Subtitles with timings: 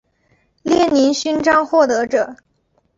[0.63, 2.35] 列宁勋章获得者。